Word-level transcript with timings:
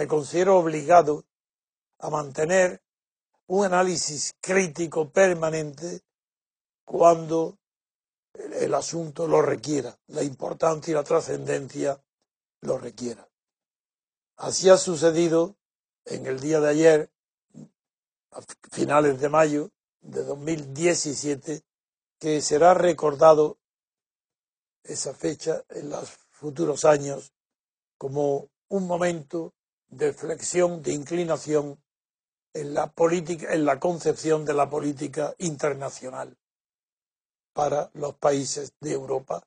me 0.00 0.08
considero 0.08 0.56
obligado 0.56 1.26
a 1.98 2.08
mantener 2.08 2.80
un 3.48 3.66
análisis 3.66 4.34
crítico 4.40 5.10
permanente 5.10 6.00
cuando 6.86 7.58
el 8.32 8.72
asunto 8.72 9.28
lo 9.28 9.42
requiera, 9.42 9.94
la 10.06 10.22
importancia 10.22 10.90
y 10.90 10.94
la 10.94 11.04
trascendencia 11.04 12.02
lo 12.62 12.78
requiera. 12.78 13.28
Así 14.36 14.70
ha 14.70 14.78
sucedido 14.78 15.56
en 16.06 16.24
el 16.24 16.40
día 16.40 16.60
de 16.60 16.70
ayer, 16.70 17.10
a 18.30 18.40
finales 18.72 19.20
de 19.20 19.28
mayo 19.28 19.70
de 20.00 20.24
2017, 20.24 21.62
que 22.18 22.40
será 22.40 22.72
recordado 22.72 23.58
esa 24.82 25.12
fecha 25.12 25.62
en 25.68 25.90
los 25.90 26.08
futuros 26.30 26.86
años 26.86 27.34
como 27.98 28.48
un 28.68 28.86
momento 28.86 29.52
de 29.90 30.12
flexión, 30.12 30.82
de 30.82 30.92
inclinación 30.92 31.82
en 32.54 32.74
la 32.74 32.90
política, 32.90 33.52
en 33.52 33.64
la 33.64 33.78
concepción 33.78 34.44
de 34.44 34.54
la 34.54 34.68
política 34.70 35.34
internacional 35.38 36.36
para 37.52 37.90
los 37.94 38.14
países 38.14 38.72
de 38.80 38.92
Europa, 38.92 39.42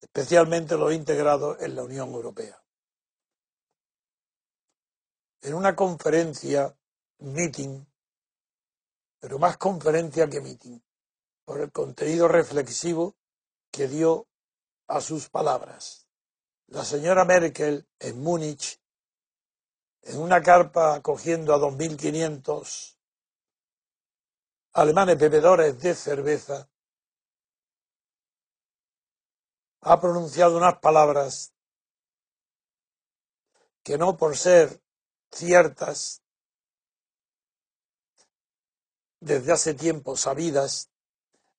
especialmente 0.00 0.76
los 0.76 0.92
integrados 0.92 1.60
en 1.60 1.74
la 1.74 1.82
Unión 1.82 2.10
Europea. 2.10 2.62
En 5.42 5.54
una 5.54 5.74
conferencia, 5.76 6.76
meeting, 7.18 7.84
pero 9.20 9.38
más 9.38 9.56
conferencia 9.56 10.28
que 10.28 10.40
meeting, 10.40 10.80
por 11.44 11.60
el 11.60 11.72
contenido 11.72 12.28
reflexivo 12.28 13.16
que 13.70 13.88
dio 13.88 14.26
a 14.88 15.00
sus 15.00 15.28
palabras. 15.28 16.06
La 16.68 16.84
señora 16.84 17.24
Merkel 17.24 17.86
en 17.98 18.20
Múnich, 18.20 18.77
en 20.02 20.20
una 20.20 20.42
carpa 20.42 20.94
acogiendo 20.94 21.54
a 21.54 21.58
2.500 21.58 22.96
alemanes 24.72 25.18
bebedores 25.18 25.80
de 25.80 25.94
cerveza, 25.94 26.68
ha 29.80 30.00
pronunciado 30.00 30.56
unas 30.56 30.78
palabras 30.78 31.52
que 33.82 33.96
no 33.96 34.16
por 34.16 34.36
ser 34.36 34.82
ciertas 35.30 36.22
desde 39.20 39.52
hace 39.52 39.74
tiempo 39.74 40.16
sabidas, 40.16 40.90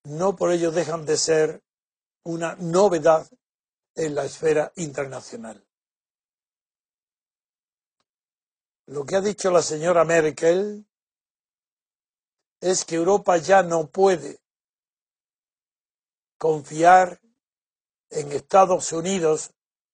no 0.03 0.35
por 0.35 0.51
ello 0.51 0.71
dejan 0.71 1.05
de 1.05 1.17
ser 1.17 1.63
una 2.23 2.55
novedad 2.55 3.29
en 3.95 4.15
la 4.15 4.25
esfera 4.25 4.71
internacional. 4.75 5.68
Lo 8.89 9.05
que 9.05 9.15
ha 9.15 9.21
dicho 9.21 9.51
la 9.51 9.61
señora 9.61 10.03
Merkel 10.03 10.83
es 12.59 12.85
que 12.85 12.95
Europa 12.95 13.37
ya 13.37 13.61
no 13.61 13.87
puede 13.87 14.39
confiar 16.39 17.21
en 18.09 18.31
Estados 18.31 18.91
Unidos 18.91 19.51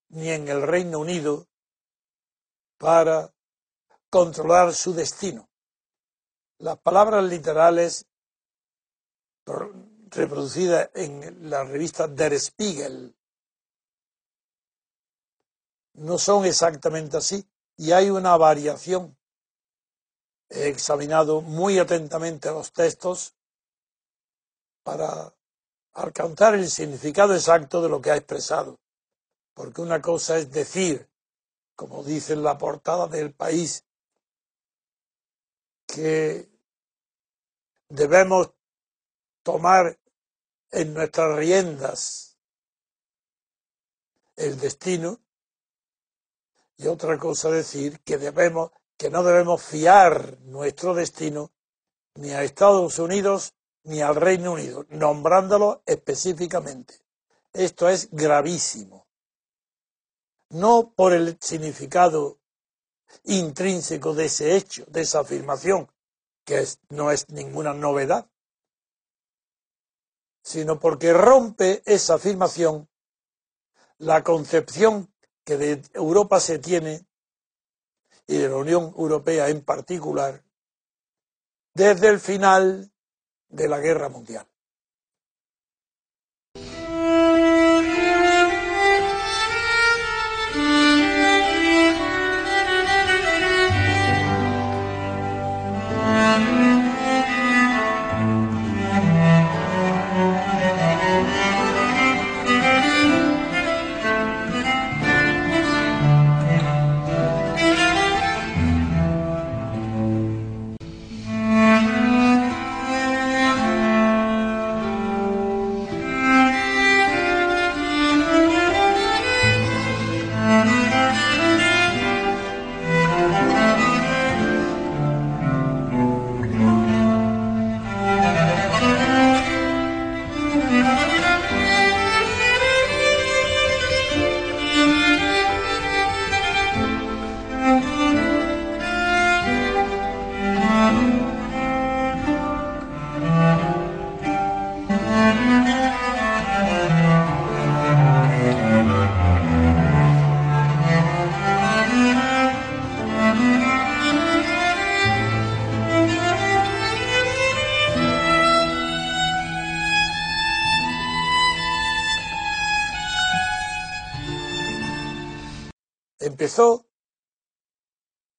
ni 0.07 0.29
en 0.29 0.47
el 0.47 0.61
Reino 0.61 1.00
Unido 1.00 1.45
para 2.78 3.33
controlar 4.09 4.73
su 4.73 4.94
destino. 4.94 5.50
Las 6.59 6.79
palabras 6.79 7.25
literales 7.25 8.07
reproducidas 10.09 10.89
en 10.94 11.50
la 11.50 11.66
revista 11.66 12.07
Der 12.07 12.39
Spiegel 12.39 13.13
no 15.95 16.17
son 16.17 16.45
exactamente 16.45 17.17
así 17.17 17.45
y 17.78 17.91
hay 17.91 18.09
una 18.09 18.38
variación. 18.38 19.18
He 20.50 20.68
examinado 20.68 21.41
muy 21.41 21.80
atentamente 21.80 22.50
los 22.52 22.72
textos 22.72 23.36
para 24.84 25.34
alcanzar 25.94 26.56
el 26.56 26.69
significado 26.69 27.34
exacto 27.34 27.81
de 27.81 27.90
lo 27.90 28.02
que 28.02 28.12
ha 28.12 28.16
expresado. 28.16 28.80
Porque 29.53 29.81
una 29.81 30.02
cosa 30.02 30.38
es 30.38 30.52
decir, 30.52 31.09
como 31.75 32.03
dice 32.03 32.34
en 32.34 32.44
la 32.44 32.58
portada 32.58 33.08
del 33.08 33.34
país, 33.34 33.86
que 35.88 36.50
debemos 37.90 38.52
tomar 39.44 40.00
en 40.72 40.94
nuestras 40.94 41.38
riendas 41.38 42.38
el 44.36 44.59
destino 44.59 45.25
y 46.78 46.88
otra 46.88 47.18
cosa 47.18 47.50
decir 47.50 48.02
que 48.02 48.18
debemos 48.18 48.72
que 48.97 49.09
no 49.09 49.24
debemos 49.24 49.62
fiar 49.62 50.40
nuestro 50.41 50.94
destino 50.94 51.52
ni 52.16 52.31
a 52.31 52.44
Estados 52.44 52.97
Unidos 53.00 53.53
ni 53.84 54.02
al 54.02 54.16
Reino 54.16 54.53
Unido, 54.53 54.86
nombrándolo 54.90 55.84
específicamente. 55.86 57.02
Esto 57.53 57.90
es 57.90 58.09
gravísimo. 58.12 59.08
No 60.50 60.94
por 60.96 61.13
el 61.13 61.38
significado 61.41 62.40
intrínseco 63.24 64.13
de 64.13 64.25
ese 64.25 64.56
hecho, 64.56 64.86
de 64.88 65.02
esa 65.02 65.19
afirmación, 65.19 65.92
que 66.46 66.66
no 66.90 67.12
es 67.12 67.30
ninguna 67.30 67.74
novedad, 67.74 68.30
sino 70.42 70.80
porque 70.80 71.12
rompe 71.12 71.81
esa 71.86 72.16
afirmación 72.16 72.90
la 73.97 74.24
concepción 74.24 75.13
que 75.45 75.57
de 75.57 75.81
Europa 75.94 76.39
se 76.39 76.59
tiene, 76.59 77.06
y 78.28 78.38
de 78.38 78.50
la 78.50 78.56
Unión 78.56 78.94
Europea 78.97 79.50
en 79.50 79.63
particular, 79.63 80.44
desde 81.75 82.07
el 82.09 82.19
final 82.19 82.91
de 83.50 83.67
la 83.67 83.79
Guerra 83.79 84.09
Mundial. 84.09 84.47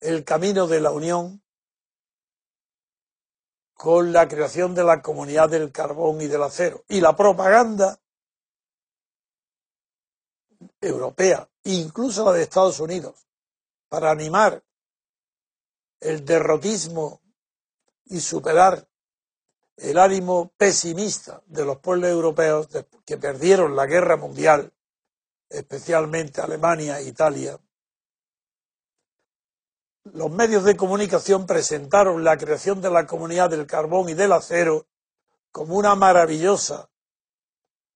El 0.01 0.25
camino 0.25 0.67
de 0.67 0.81
la 0.81 0.91
unión 0.91 1.43
con 3.75 4.13
la 4.13 4.27
creación 4.27 4.75
de 4.75 4.85
la 4.85 5.03
comunidad 5.03 5.51
del 5.51 5.71
carbón 5.71 6.21
y 6.23 6.27
del 6.27 6.43
acero. 6.43 6.85
Y 6.89 7.01
la 7.01 7.15
propaganda 7.15 8.01
europea, 10.81 11.49
incluso 11.65 12.25
la 12.25 12.33
de 12.33 12.43
Estados 12.43 12.81
Unidos, 12.81 13.27
para 13.89 14.11
animar 14.11 14.65
el 16.01 16.25
derrotismo 16.25 17.21
y 18.07 18.21
superar 18.21 18.89
el 19.77 19.99
ánimo 19.99 20.53
pesimista 20.57 21.43
de 21.47 21.65
los 21.67 21.79
pueblos 21.79 22.11
europeos 22.11 22.69
que 23.05 23.19
perdieron 23.19 23.77
la 23.77 23.85
guerra 23.85 24.17
mundial, 24.17 24.73
especialmente 25.51 26.41
Alemania 26.41 27.01
Italia, 27.03 27.61
los 30.13 30.31
medios 30.31 30.65
de 30.65 30.77
comunicación 30.77 31.47
presentaron 31.47 32.23
la 32.23 32.37
creación 32.37 32.81
de 32.81 32.91
la 32.91 33.07
comunidad 33.07 33.51
del 33.51 33.67
carbón 33.67 34.09
y 34.09 34.15
del 34.15 34.33
acero 34.33 34.87
como 35.51 35.77
una 35.77 35.95
maravillosa 35.95 36.89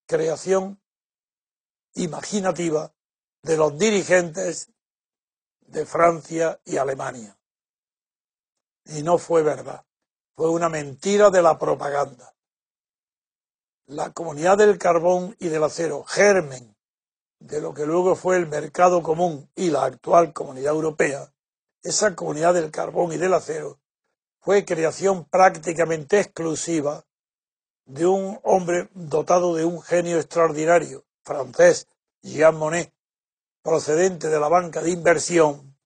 creación 0.07 0.81
imaginativa 1.95 2.93
de 3.43 3.57
los 3.57 3.79
dirigentes 3.79 4.71
de 5.61 5.87
Francia 5.87 6.61
y 6.65 6.79
Alemania. 6.79 7.39
Y 8.87 9.03
no 9.03 9.19
fue 9.19 9.43
verdad, 9.43 9.85
fue 10.35 10.51
una 10.51 10.69
mentira 10.69 11.31
de 11.31 11.43
la 11.43 11.59
propaganda. 11.59 12.35
La 13.87 14.13
comunidad 14.13 14.59
del 14.59 14.79
carbón 14.79 15.37
y 15.39 15.49
del 15.49 15.63
acero, 15.63 16.05
germen 16.05 16.77
de 17.39 17.61
lo 17.61 17.73
que 17.73 17.87
luego 17.87 18.17
fue 18.17 18.37
el 18.37 18.47
mercado 18.47 19.03
común 19.03 19.51
y 19.55 19.71
la 19.71 19.85
actual 19.85 20.33
comunidad 20.33 20.75
europea, 20.75 21.33
esa 21.83 22.15
comunidad 22.15 22.55
del 22.55 22.71
carbón 22.71 23.13
y 23.13 23.17
del 23.17 23.35
acero 23.35 23.79
fue 24.41 24.65
creación 24.65 25.25
prácticamente 25.25 26.21
exclusiva 26.21 27.05
de 27.85 28.07
un 28.07 28.39
hombre 28.43 28.89
dotado 28.95 29.55
de 29.55 29.65
un 29.65 29.83
genio 29.83 30.19
extraordinario, 30.19 31.05
francés, 31.23 31.89
Jean 32.23 32.57
Monnet, 32.57 32.93
procedente 33.63 34.29
de 34.29 34.41
la 34.41 34.49
banca 34.49 34.81
de 34.81 34.91
inversión, 34.91 35.77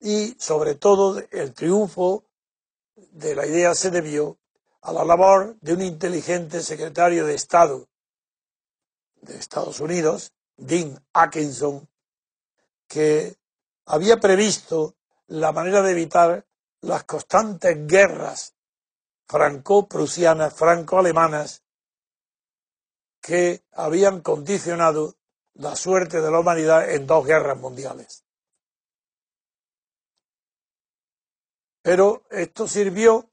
y 0.00 0.36
sobre 0.38 0.74
todo 0.74 1.22
el 1.30 1.54
triunfo 1.54 2.24
de 3.12 3.34
la 3.34 3.46
idea 3.46 3.74
se 3.74 3.90
debió 3.90 4.38
a 4.82 4.92
la 4.92 5.04
labor 5.04 5.56
de 5.60 5.72
un 5.72 5.82
inteligente 5.82 6.62
secretario 6.62 7.26
de 7.26 7.34
Estado 7.34 7.88
de 9.20 9.36
Estados 9.36 9.80
Unidos, 9.80 10.32
Dean 10.56 11.04
Atkinson, 11.12 11.88
que 12.86 13.36
había 13.84 14.18
previsto 14.18 14.94
la 15.28 15.52
manera 15.52 15.82
de 15.82 15.92
evitar 15.92 16.46
las 16.80 17.04
constantes 17.04 17.86
guerras 17.86 18.54
franco-prusianas, 19.26 20.54
franco-alemanas, 20.54 21.62
que 23.20 23.62
habían 23.72 24.20
condicionado 24.20 25.16
la 25.54 25.76
suerte 25.76 26.20
de 26.20 26.30
la 26.30 26.40
humanidad 26.40 26.90
en 26.90 27.06
dos 27.06 27.26
guerras 27.26 27.58
mundiales. 27.58 28.24
Pero 31.82 32.24
esto 32.30 32.66
sirvió 32.66 33.28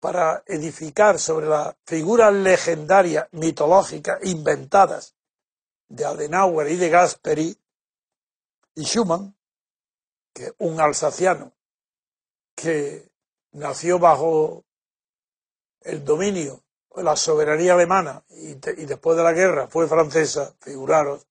para 0.00 0.42
edificar 0.46 1.18
sobre 1.18 1.46
las 1.46 1.76
figuras 1.86 2.32
legendarias, 2.32 3.28
mitológicas, 3.32 4.18
inventadas 4.24 5.14
de 5.88 6.04
Adenauer 6.04 6.68
y 6.70 6.76
de 6.76 6.88
Gasperi 6.88 7.56
y 8.74 8.82
Schumann, 8.84 9.36
que 10.32 10.54
un 10.58 10.80
alsaciano 10.80 11.52
que 12.54 13.10
nació 13.52 13.98
bajo 13.98 14.64
el 15.80 16.04
dominio, 16.04 16.62
la 16.96 17.16
soberanía 17.16 17.74
alemana 17.74 18.24
y, 18.28 18.52
y 18.52 18.86
después 18.86 19.16
de 19.16 19.24
la 19.24 19.32
guerra 19.32 19.68
fue 19.68 19.88
francesa, 19.88 20.54
figuraros 20.60 21.26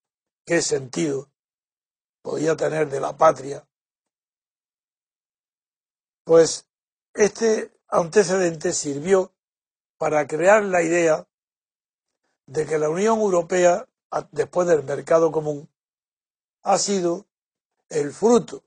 qué 0.45 0.61
sentido 0.61 1.29
podía 2.21 2.55
tener 2.55 2.89
de 2.89 2.99
la 2.99 3.15
patria. 3.17 3.67
Pues 6.23 6.67
este 7.13 7.71
antecedente 7.87 8.73
sirvió 8.73 9.33
para 9.97 10.27
crear 10.27 10.63
la 10.63 10.81
idea 10.81 11.27
de 12.47 12.65
que 12.65 12.77
la 12.77 12.89
Unión 12.89 13.19
Europea, 13.19 13.87
después 14.31 14.67
del 14.67 14.83
mercado 14.83 15.31
común, 15.31 15.69
ha 16.63 16.77
sido 16.77 17.25
el 17.89 18.11
fruto 18.11 18.63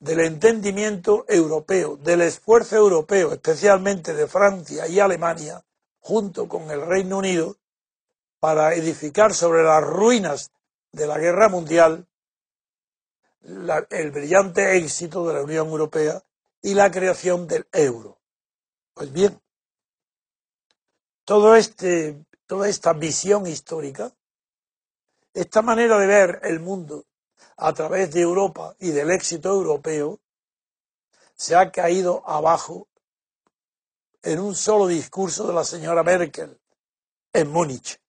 del 0.00 0.20
entendimiento 0.20 1.26
europeo, 1.28 1.96
del 1.98 2.22
esfuerzo 2.22 2.76
europeo, 2.76 3.32
especialmente 3.32 4.14
de 4.14 4.26
Francia 4.26 4.88
y 4.88 4.98
Alemania, 4.98 5.62
junto 6.00 6.48
con 6.48 6.70
el 6.70 6.84
Reino 6.86 7.18
Unido, 7.18 7.56
para 8.40 8.74
edificar 8.74 9.34
sobre 9.34 9.62
las 9.62 9.82
ruinas 9.82 10.50
de 10.92 11.06
la 11.06 11.18
guerra 11.18 11.50
mundial 11.50 12.06
el 13.42 14.10
brillante 14.10 14.76
éxito 14.76 15.26
de 15.26 15.34
la 15.34 15.42
Unión 15.42 15.68
Europea 15.68 16.22
y 16.62 16.74
la 16.74 16.90
creación 16.90 17.46
del 17.46 17.66
euro. 17.72 18.18
Pues 18.94 19.12
bien, 19.12 19.40
todo 21.24 21.56
este, 21.56 22.24
toda 22.46 22.68
esta 22.68 22.92
visión 22.92 23.46
histórica, 23.46 24.12
esta 25.32 25.62
manera 25.62 25.98
de 25.98 26.06
ver 26.06 26.40
el 26.42 26.60
mundo 26.60 27.04
a 27.56 27.72
través 27.72 28.12
de 28.12 28.20
Europa 28.20 28.74
y 28.78 28.90
del 28.90 29.10
éxito 29.10 29.50
europeo, 29.50 30.20
se 31.34 31.56
ha 31.56 31.70
caído 31.70 32.22
abajo 32.28 32.88
en 34.22 34.40
un 34.40 34.54
solo 34.54 34.86
discurso 34.86 35.46
de 35.46 35.54
la 35.54 35.64
señora 35.64 36.02
Merkel 36.02 36.60
en 37.32 37.50
Múnich, 37.50 38.00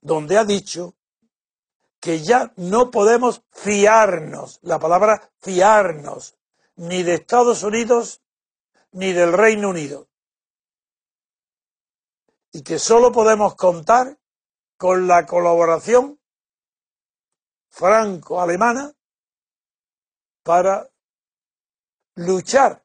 donde 0.00 0.38
ha 0.38 0.44
dicho 0.44 0.94
que 2.00 2.22
ya 2.22 2.52
no 2.56 2.90
podemos 2.90 3.42
fiarnos, 3.50 4.60
la 4.62 4.78
palabra 4.78 5.32
fiarnos, 5.40 6.36
ni 6.76 7.02
de 7.02 7.14
Estados 7.14 7.62
Unidos 7.62 8.20
ni 8.92 9.12
del 9.12 9.32
Reino 9.32 9.70
Unido. 9.70 10.08
Y 12.52 12.62
que 12.62 12.78
solo 12.78 13.12
podemos 13.12 13.54
contar 13.56 14.18
con 14.76 15.06
la 15.06 15.26
colaboración 15.26 16.20
franco-alemana 17.76 18.94
para 20.42 20.90
luchar, 22.14 22.82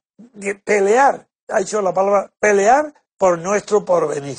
pelear, 0.65 1.29
ha 1.47 1.59
dicho 1.59 1.81
la 1.81 1.93
palabra 1.93 2.33
pelear 2.39 2.93
por 3.17 3.39
nuestro 3.39 3.85
porvenir. 3.85 4.37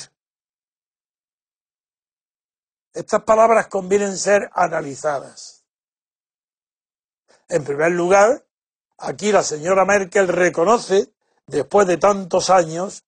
Estas 2.93 3.23
palabras 3.23 3.69
convienen 3.69 4.19
ser 4.19 4.51
analizadas. 4.53 5.65
En 7.49 7.65
primer 7.65 7.93
lugar, 7.93 8.47
aquí 8.99 9.33
la 9.33 9.43
señora 9.43 9.87
Merkel 9.87 10.29
reconoce, 10.29 11.15
después 11.47 11.87
de 11.87 11.97
tantos 11.97 12.51
años, 12.51 13.07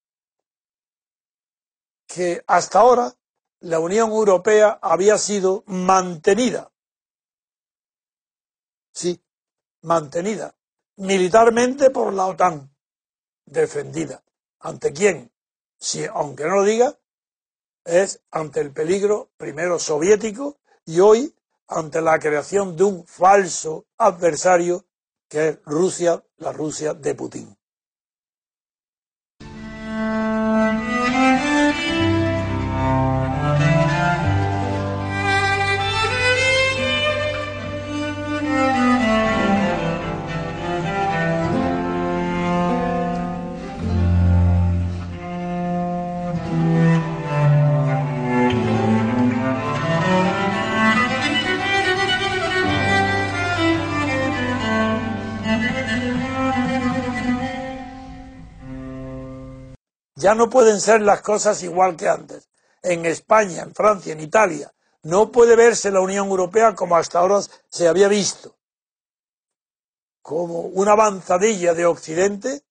que 2.06 2.42
hasta 2.46 2.80
ahora 2.80 3.12
la 3.60 3.80
Unión 3.80 4.10
Europea 4.12 4.78
había 4.80 5.18
sido 5.18 5.62
mantenida 5.66 6.70
sí, 8.94 9.20
mantenida 9.82 10.54
militarmente 10.96 11.90
por 11.90 12.12
la 12.12 12.26
OTAN, 12.26 12.72
defendida. 13.44 14.22
¿Ante 14.60 14.92
quién? 14.92 15.32
Si, 15.78 16.04
aunque 16.04 16.44
no 16.44 16.56
lo 16.56 16.64
diga, 16.64 16.98
es 17.84 18.20
ante 18.30 18.60
el 18.60 18.72
peligro 18.72 19.30
primero 19.36 19.78
soviético 19.78 20.58
y 20.86 21.00
hoy 21.00 21.34
ante 21.66 22.00
la 22.00 22.18
creación 22.18 22.76
de 22.76 22.84
un 22.84 23.06
falso 23.06 23.86
adversario 23.98 24.86
que 25.28 25.48
es 25.48 25.58
Rusia, 25.64 26.22
la 26.36 26.52
Rusia 26.52 26.94
de 26.94 27.14
Putin. 27.14 27.56
Ya 60.24 60.34
no 60.34 60.48
pueden 60.48 60.80
ser 60.80 61.02
las 61.02 61.20
cosas 61.20 61.62
igual 61.62 61.98
que 61.98 62.08
antes. 62.08 62.48
En 62.80 63.04
España, 63.04 63.60
en 63.60 63.74
Francia, 63.74 64.14
en 64.14 64.20
Italia, 64.20 64.72
no 65.02 65.30
puede 65.30 65.54
verse 65.54 65.90
la 65.90 66.00
Unión 66.00 66.28
Europea 66.28 66.74
como 66.74 66.96
hasta 66.96 67.18
ahora 67.18 67.42
se 67.68 67.88
había 67.88 68.08
visto, 68.08 68.56
como 70.22 70.60
una 70.60 70.92
avanzadilla 70.92 71.74
de 71.74 71.84
Occidente 71.84 72.64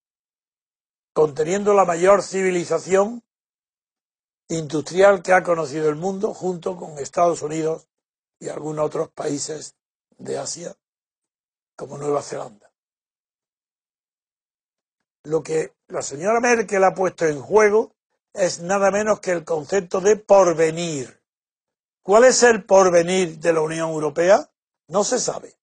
conteniendo 1.13 1.75
la 1.75 1.85
mayor 1.85 2.23
civilización 2.23 3.23
industrial 4.47 5.21
que 5.21 5.33
ha 5.33 5.43
conocido 5.43 5.89
el 5.89 5.95
mundo, 5.95 6.33
junto 6.33 6.75
con 6.75 6.97
Estados 6.97 7.43
Unidos 7.43 7.87
y 8.39 8.49
algunos 8.49 8.83
otros 8.83 9.09
países 9.09 9.75
de 10.17 10.39
Asia, 10.39 10.75
como 11.75 11.99
Nueva 11.99 12.23
Zelanda. 12.23 12.71
Lo 15.25 15.43
que 15.43 15.75
la 15.93 16.01
señora 16.01 16.39
Merkel 16.39 16.83
ha 16.83 16.95
puesto 16.95 17.27
en 17.27 17.39
juego 17.39 17.93
es 18.33 18.61
nada 18.61 18.89
menos 18.89 19.19
que 19.19 19.29
el 19.29 19.45
concepto 19.45 20.01
de 20.01 20.15
porvenir. 20.15 21.21
¿Cuál 22.01 22.23
es 22.23 22.41
el 22.41 22.65
porvenir 22.65 23.37
de 23.37 23.53
la 23.53 23.61
Unión 23.61 23.91
Europea? 23.91 24.49
No 24.87 25.03
se 25.03 25.19
sabe. 25.19 25.55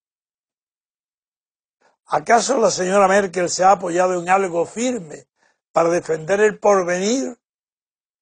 ¿Acaso 2.07 2.59
la 2.59 2.71
señora 2.71 3.09
Merkel 3.09 3.51
se 3.51 3.65
ha 3.65 3.73
apoyado 3.73 4.21
en 4.23 4.29
algo 4.29 4.67
firme 4.67 5.27
para 5.73 5.91
defender 5.91 6.41
el 6.41 6.61
porvenir 6.61 7.37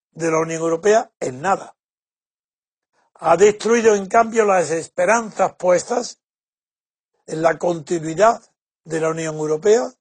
de 0.09 0.31
la 0.31 0.39
Unión 0.39 0.63
Europea? 0.63 1.11
En 1.19 1.41
nada. 1.41 1.77
Ha 3.13 3.37
destruido, 3.37 3.93
en 3.93 4.07
cambio, 4.07 4.45
las 4.45 4.71
esperanzas 4.71 5.53
puestas 5.57 6.19
en 7.27 7.43
la 7.43 7.59
continuidad 7.59 8.41
de 8.83 8.99
la 8.99 9.09
Unión 9.09 9.35
Europea 9.35 9.93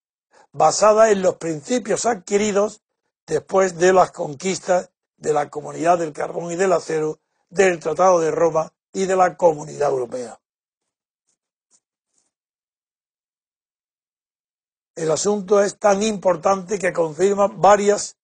basada 0.52 1.11
en 1.11 1.23
los 1.23 1.37
principios 1.37 2.07
adquiridos 2.07 2.83
después 3.26 3.76
de 3.76 3.93
las 3.93 4.11
conquistas 4.11 4.90
de 5.17 5.33
la 5.33 5.50
Comunidad 5.50 5.99
del 5.99 6.12
Carbón 6.12 6.52
y 6.52 6.57
del 6.57 6.73
Acero, 6.73 7.21
del 7.50 7.78
Tratado 7.81 8.21
de 8.21 8.31
Roma 8.31 8.73
y 8.93 9.07
de 9.07 9.17
la 9.17 9.37
Comunidad 9.37 9.90
Europea. 9.90 10.40
El 14.95 15.11
asunto 15.11 15.62
es 15.62 15.78
tan 15.78 16.02
importante 16.02 16.78
que 16.78 16.93
confirma 16.93 17.47
varias 17.47 18.17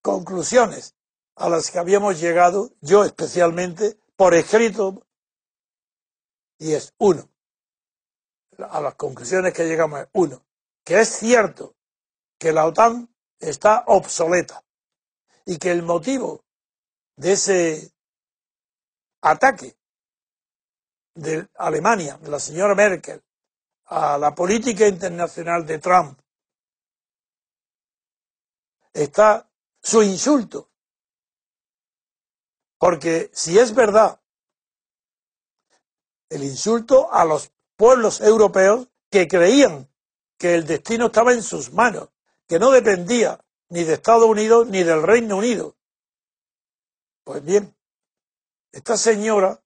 conclusiones 0.00 0.94
a 1.36 1.48
las 1.48 1.70
que 1.70 1.78
habíamos 1.78 2.20
llegado, 2.20 2.70
yo 2.80 3.04
especialmente, 3.04 3.98
por 4.16 4.34
escrito, 4.34 5.06
y 6.58 6.72
es 6.72 6.94
uno. 6.98 7.28
A 8.68 8.80
las 8.80 8.94
conclusiones 8.94 9.52
que 9.52 9.64
llegamos 9.64 10.00
es 10.00 10.08
uno, 10.12 10.44
que 10.84 11.00
es 11.00 11.08
cierto 11.08 11.76
que 12.38 12.52
la 12.52 12.66
OTAN 12.66 13.14
está 13.38 13.84
obsoleta 13.86 14.64
y 15.44 15.58
que 15.58 15.70
el 15.70 15.82
motivo 15.82 16.44
de 17.16 17.32
ese 17.32 17.92
ataque 19.22 19.76
de 21.14 21.48
Alemania, 21.56 22.16
de 22.18 22.30
la 22.30 22.38
señora 22.38 22.74
Merkel, 22.74 23.22
a 23.86 24.16
la 24.18 24.34
política 24.34 24.86
internacional 24.86 25.66
de 25.66 25.78
Trump, 25.78 26.20
está 28.92 29.50
su 29.82 30.02
insulto. 30.02 30.70
Porque 32.78 33.30
si 33.32 33.58
es 33.58 33.74
verdad 33.74 34.20
el 36.30 36.44
insulto 36.44 37.12
a 37.12 37.24
los 37.24 37.52
pueblos 37.80 38.20
europeos 38.20 38.88
que 39.10 39.26
creían 39.26 39.88
que 40.36 40.54
el 40.54 40.66
destino 40.66 41.06
estaba 41.06 41.32
en 41.32 41.42
sus 41.42 41.72
manos, 41.72 42.10
que 42.46 42.58
no 42.58 42.70
dependía 42.72 43.42
ni 43.70 43.84
de 43.84 43.94
Estados 43.94 44.26
Unidos 44.26 44.66
ni 44.66 44.82
del 44.82 45.02
Reino 45.02 45.38
Unido. 45.38 45.78
Pues 47.24 47.42
bien, 47.42 47.74
esta 48.70 48.98
señora 48.98 49.62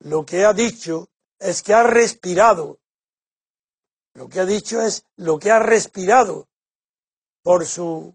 lo 0.00 0.26
que 0.26 0.44
ha 0.44 0.52
dicho 0.52 1.08
es 1.38 1.62
que 1.62 1.72
ha 1.72 1.84
respirado. 1.84 2.80
Lo 4.14 4.28
que 4.28 4.40
ha 4.40 4.44
dicho 4.44 4.82
es 4.82 5.06
lo 5.14 5.38
que 5.38 5.52
ha 5.52 5.60
respirado 5.60 6.48
por 7.44 7.64
su 7.64 8.12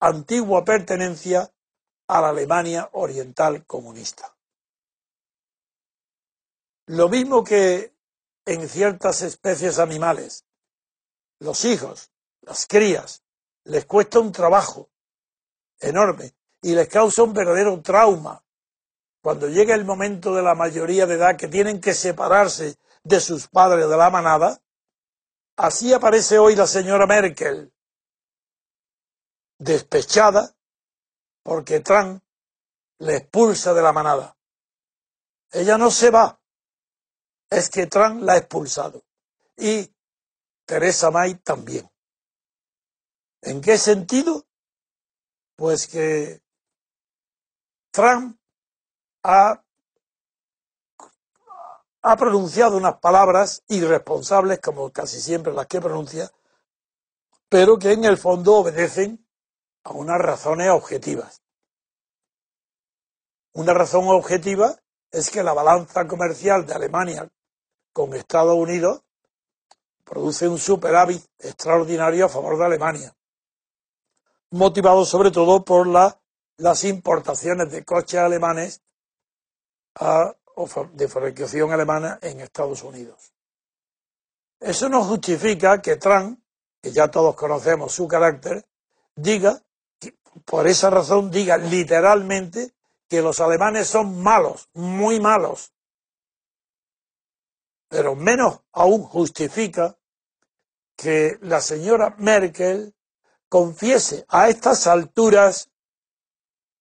antigua 0.00 0.66
pertenencia 0.66 1.50
a 2.08 2.20
la 2.20 2.28
Alemania 2.28 2.90
Oriental 2.92 3.64
comunista. 3.64 4.33
Lo 6.86 7.08
mismo 7.08 7.42
que 7.44 7.94
en 8.44 8.68
ciertas 8.68 9.22
especies 9.22 9.78
animales, 9.78 10.44
los 11.38 11.64
hijos 11.64 12.10
las 12.44 12.66
crías, 12.66 13.22
les 13.64 13.86
cuesta 13.86 14.20
un 14.20 14.32
trabajo 14.32 14.90
enorme 15.80 16.34
y 16.62 16.74
les 16.74 16.88
causa 16.88 17.22
un 17.22 17.32
verdadero 17.32 17.80
trauma. 17.80 18.42
Cuando 19.22 19.48
llega 19.48 19.74
el 19.74 19.84
momento 19.84 20.34
de 20.34 20.42
la 20.42 20.54
mayoría 20.54 21.06
de 21.06 21.14
edad 21.14 21.36
que 21.36 21.48
tienen 21.48 21.80
que 21.80 21.94
separarse 21.94 22.76
de 23.02 23.20
sus 23.20 23.48
padres 23.48 23.88
de 23.88 23.96
la 23.96 24.10
manada, 24.10 24.60
así 25.56 25.92
aparece 25.92 26.38
hoy 26.38 26.54
la 26.56 26.66
señora 26.66 27.06
Merkel, 27.06 27.72
despechada 29.58 30.54
porque 31.42 31.80
Trump 31.80 32.22
le 32.98 33.16
expulsa 33.16 33.72
de 33.72 33.82
la 33.82 33.92
manada. 33.92 34.36
Ella 35.50 35.78
no 35.78 35.90
se 35.90 36.10
va, 36.10 36.38
es 37.54 37.70
que 37.70 37.86
Trump 37.86 38.22
la 38.22 38.34
ha 38.34 38.38
expulsado. 38.38 39.02
Y 39.56 39.90
Teresa 40.66 41.10
May 41.10 41.36
también. 41.36 41.88
¿En 43.42 43.60
qué 43.60 43.78
sentido? 43.78 44.46
Pues 45.56 45.86
que 45.86 46.42
Trump 47.92 48.36
ha, 49.22 49.62
ha, 52.02 52.16
pronunciado 52.16 52.76
unas 52.76 52.98
palabras 52.98 53.62
irresponsables, 53.68 54.58
como 54.58 54.90
casi 54.90 55.20
siempre 55.20 55.52
las 55.52 55.66
que 55.66 55.80
pronuncia, 55.80 56.30
pero 57.48 57.78
que 57.78 57.92
en 57.92 58.04
el 58.04 58.18
fondo 58.18 58.56
obedecen 58.56 59.24
a 59.84 59.92
unas 59.92 60.18
razones 60.18 60.70
objetivas. 60.70 61.42
Una 63.52 63.74
razón 63.74 64.08
objetiva 64.08 64.74
es 65.12 65.30
que 65.30 65.44
la 65.44 65.52
balanza 65.52 66.08
comercial 66.08 66.66
de 66.66 66.74
Alemania 66.74 67.30
con 67.94 68.12
Estados 68.12 68.54
Unidos 68.54 69.02
produce 70.04 70.46
un 70.46 70.58
superávit 70.58 71.24
extraordinario 71.38 72.26
a 72.26 72.28
favor 72.28 72.58
de 72.58 72.64
Alemania 72.66 73.16
motivado 74.54 75.04
sobre 75.04 75.32
todo 75.32 75.64
por 75.64 75.86
las 75.88 76.84
importaciones 76.84 77.72
de 77.72 77.84
coches 77.84 78.20
alemanes 78.20 78.82
de 80.92 81.08
fabricación 81.08 81.72
alemana 81.72 82.18
en 82.22 82.40
Estados 82.40 82.82
Unidos. 82.84 83.32
Eso 84.60 84.88
no 84.88 85.02
justifica 85.02 85.82
que 85.82 85.96
Trump, 85.96 86.40
que 86.80 86.92
ya 86.92 87.08
todos 87.08 87.34
conocemos 87.34 87.92
su 87.92 88.06
carácter, 88.06 88.64
diga, 89.16 89.60
por 90.44 90.68
esa 90.68 90.88
razón 90.88 91.32
diga 91.32 91.56
literalmente 91.56 92.72
que 93.08 93.22
los 93.22 93.40
alemanes 93.40 93.88
son 93.88 94.22
malos, 94.22 94.68
muy 94.72 95.18
malos. 95.20 95.72
Pero 97.94 98.16
menos 98.16 98.58
aún 98.72 99.04
justifica 99.04 99.96
que 100.96 101.38
la 101.42 101.60
señora 101.60 102.16
Merkel 102.18 102.92
confiese 103.48 104.24
a 104.30 104.48
estas 104.48 104.88
alturas 104.88 105.70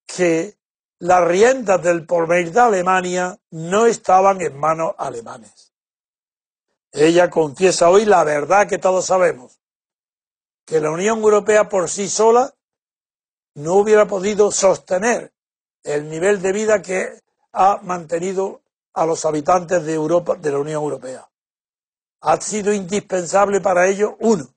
que 0.08 0.58
las 0.98 1.24
riendas 1.28 1.84
del 1.84 2.08
porvenir 2.08 2.52
de 2.52 2.62
Alemania 2.62 3.40
no 3.52 3.86
estaban 3.86 4.42
en 4.42 4.60
manos 4.60 4.96
alemanes. 4.98 5.72
Ella 6.92 7.30
confiesa 7.30 7.92
hoy 7.92 8.06
la 8.06 8.24
verdad 8.24 8.68
que 8.68 8.80
todos 8.80 9.06
sabemos, 9.06 9.60
que 10.66 10.80
la 10.80 10.90
Unión 10.90 11.20
Europea 11.20 11.70
por 11.70 11.92
sí 11.92 12.10
sola 12.10 12.56
no 13.54 13.76
hubiera 13.76 14.08
podido 14.08 14.52
sostener 14.52 15.32
el 15.84 16.10
nivel 16.10 16.42
de 16.42 16.54
vida 16.54 16.82
que 16.82 17.22
ha 17.52 17.82
mantenido 17.84 18.63
a 18.94 19.06
los 19.06 19.26
habitantes 19.26 19.84
de 19.84 19.94
Europa, 19.94 20.36
de 20.36 20.52
la 20.52 20.60
Unión 20.60 20.84
Europea. 20.84 21.28
Ha 22.22 22.40
sido 22.40 22.72
indispensable 22.72 23.60
para 23.60 23.88
ello, 23.88 24.18
uno, 24.20 24.54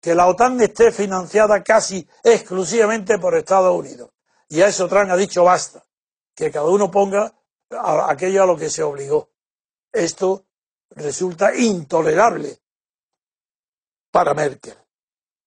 que 0.00 0.14
la 0.14 0.26
OTAN 0.26 0.60
esté 0.60 0.92
financiada 0.92 1.62
casi 1.62 2.06
exclusivamente 2.22 3.18
por 3.18 3.36
Estados 3.36 3.76
Unidos. 3.76 4.10
Y 4.48 4.60
a 4.60 4.68
eso 4.68 4.88
Trump 4.88 5.10
ha 5.10 5.16
dicho 5.16 5.44
basta, 5.44 5.84
que 6.34 6.50
cada 6.50 6.66
uno 6.66 6.90
ponga 6.90 7.34
aquello 8.08 8.42
a 8.42 8.46
lo 8.46 8.56
que 8.56 8.70
se 8.70 8.82
obligó. 8.82 9.30
Esto 9.92 10.44
resulta 10.90 11.54
intolerable 11.54 12.58
para 14.10 14.34
Merkel, 14.34 14.76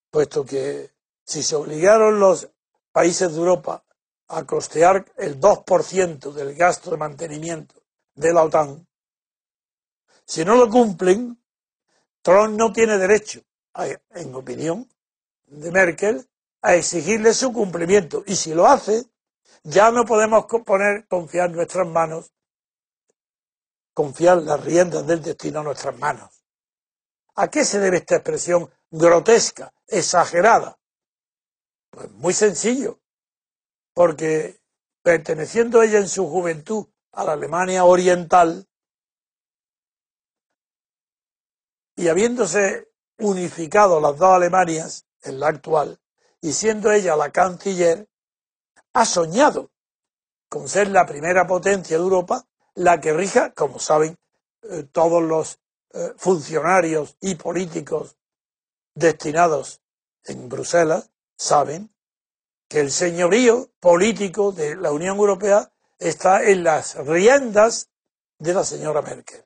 puesto 0.09 0.43
que 0.43 0.91
si 1.23 1.41
se 1.41 1.55
obligaron 1.55 2.19
los 2.19 2.49
países 2.91 3.31
de 3.31 3.37
Europa 3.37 3.83
a 4.27 4.43
costear 4.45 5.05
el 5.17 5.39
2% 5.39 6.31
del 6.33 6.55
gasto 6.55 6.91
de 6.91 6.97
mantenimiento 6.97 7.80
de 8.15 8.33
la 8.33 8.43
OTAN, 8.43 8.87
si 10.25 10.45
no 10.45 10.55
lo 10.55 10.69
cumplen, 10.69 11.37
Trump 12.21 12.57
no 12.57 12.71
tiene 12.71 12.97
derecho 12.97 13.41
en 14.11 14.33
opinión 14.33 14.89
de 15.47 15.71
Merkel, 15.71 16.25
a 16.61 16.75
exigirle 16.75 17.33
su 17.33 17.51
cumplimiento. 17.51 18.23
Y 18.25 18.37
si 18.37 18.53
lo 18.53 18.65
hace, 18.65 19.05
ya 19.63 19.91
no 19.91 20.05
podemos 20.05 20.45
poner, 20.65 21.05
confiar 21.07 21.51
nuestras 21.51 21.85
manos, 21.85 22.31
confiar 23.93 24.37
las 24.37 24.63
riendas 24.63 25.05
del 25.05 25.21
destino 25.21 25.59
a 25.59 25.63
nuestras 25.63 25.97
manos. 25.97 26.29
¿A 27.35 27.49
qué 27.49 27.65
se 27.65 27.79
debe 27.79 27.97
esta 27.97 28.15
expresión 28.15 28.69
grotesca, 28.89 29.73
exagerada? 29.87 30.79
Pues 31.89 32.09
muy 32.11 32.33
sencillo, 32.33 33.01
porque 33.93 34.61
perteneciendo 35.01 35.81
ella 35.81 35.97
en 35.97 36.07
su 36.07 36.25
juventud 36.29 36.87
a 37.13 37.23
la 37.23 37.33
Alemania 37.33 37.83
oriental 37.85 38.67
y 41.95 42.07
habiéndose 42.07 42.89
unificado 43.19 43.99
las 43.99 44.17
dos 44.17 44.29
Alemanias, 44.29 45.05
en 45.23 45.39
la 45.39 45.49
actual, 45.49 45.99
y 46.41 46.53
siendo 46.53 46.91
ella 46.91 47.15
la 47.15 47.31
canciller, 47.31 48.09
ha 48.93 49.05
soñado 49.05 49.71
con 50.49 50.67
ser 50.67 50.87
la 50.89 51.05
primera 51.05 51.45
potencia 51.45 51.97
de 51.97 52.03
Europa, 52.03 52.45
la 52.73 52.99
que 52.99 53.13
rija, 53.13 53.53
como 53.53 53.79
saben 53.79 54.17
eh, 54.63 54.83
todos 54.91 55.21
los 55.21 55.59
eh, 55.93 56.13
funcionarios 56.17 57.15
y 57.21 57.35
políticos 57.35 58.17
destinados 58.93 59.81
en 60.23 60.49
Bruselas 60.49 61.11
saben 61.37 61.93
que 62.67 62.79
el 62.79 62.91
señorío 62.91 63.69
político 63.79 64.51
de 64.51 64.75
la 64.75 64.91
Unión 64.91 65.17
Europea 65.17 65.71
está 66.01 66.43
en 66.43 66.63
las 66.63 66.95
riendas 66.95 67.89
de 68.39 68.53
la 68.53 68.63
señora 68.63 69.01
Merkel. 69.01 69.45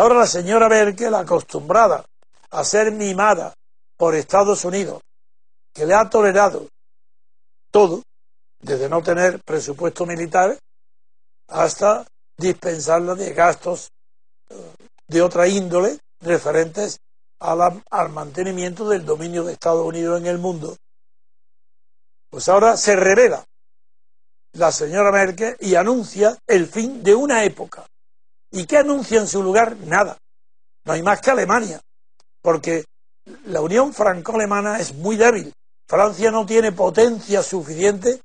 Ahora 0.00 0.14
la 0.14 0.26
señora 0.26 0.68
Merkel, 0.68 1.14
acostumbrada 1.14 2.04
a 2.50 2.64
ser 2.64 2.90
mimada 2.90 3.52
por 3.98 4.14
Estados 4.14 4.64
Unidos, 4.64 5.02
que 5.74 5.84
le 5.84 5.94
ha 5.94 6.08
tolerado 6.08 6.68
todo, 7.70 8.02
desde 8.60 8.88
no 8.88 9.02
tener 9.02 9.40
presupuesto 9.44 10.06
militar 10.06 10.56
hasta 11.48 12.06
dispensarla 12.38 13.14
de 13.14 13.34
gastos 13.34 13.90
eh, 14.48 14.54
de 15.06 15.22
otra 15.22 15.46
índole 15.46 15.98
referentes 16.20 16.98
al 17.38 18.10
mantenimiento 18.10 18.88
del 18.88 19.04
dominio 19.04 19.44
de 19.44 19.52
Estados 19.52 19.86
Unidos 19.86 20.20
en 20.20 20.26
el 20.26 20.38
mundo. 20.38 20.76
Pues 22.30 22.48
ahora 22.48 22.76
se 22.76 22.96
revela 22.96 23.44
la 24.52 24.72
señora 24.72 25.12
Merkel 25.12 25.56
y 25.60 25.74
anuncia 25.74 26.38
el 26.46 26.66
fin 26.66 27.02
de 27.02 27.14
una 27.14 27.44
época, 27.44 27.86
¿Y 28.52 28.66
qué 28.66 28.78
anuncia 28.78 29.20
en 29.20 29.26
su 29.26 29.42
lugar? 29.42 29.76
Nada. 29.78 30.16
No 30.84 30.92
hay 30.92 31.02
más 31.02 31.20
que 31.20 31.30
Alemania, 31.30 31.80
porque 32.42 32.84
la 33.44 33.60
unión 33.60 33.92
franco-alemana 33.92 34.80
es 34.80 34.94
muy 34.94 35.16
débil. 35.16 35.52
Francia 35.88 36.30
no 36.30 36.46
tiene 36.46 36.72
potencia 36.72 37.42
suficiente 37.42 38.20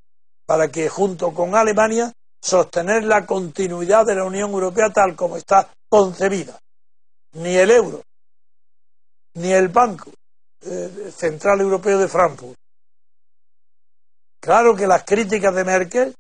para 0.46 0.70
que 0.70 0.88
junto 0.90 1.34
con 1.34 1.56
Alemania 1.56 2.12
sostener 2.42 3.04
la 3.04 3.26
continuidad 3.26 4.06
de 4.06 4.16
la 4.16 4.24
Unión 4.24 4.52
Europea 4.52 4.92
tal 4.92 5.16
como 5.16 5.38
está 5.38 5.68
concebida. 5.90 6.60
Ni 7.34 7.56
el 7.56 7.72
euro, 7.72 8.04
ni 9.34 9.52
el 9.52 9.68
Banco 9.70 10.12
eh, 10.62 11.12
Central 11.16 11.62
Europeo 11.62 11.98
de 11.98 12.08
Frankfurt. 12.08 12.56
Claro 14.40 14.76
que 14.76 14.88
las 14.88 15.04
críticas 15.04 15.54
de 15.56 15.64
Merkel 15.64 16.16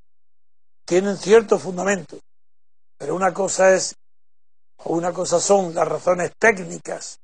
tienen 0.84 1.15
cierto 1.18 1.60
fundamento, 1.60 2.18
pero 2.97 3.15
una 3.15 3.34
cosa 3.34 3.73
es, 3.73 3.95
o 4.84 4.93
una 4.93 5.12
cosa 5.12 5.39
son 5.39 5.73
las 5.73 5.88
razones 5.88 6.31
técnicas 6.39 7.19